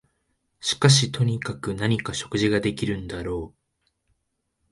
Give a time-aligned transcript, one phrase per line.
[0.61, 3.57] しかしとにかく何か食事ができるんだろう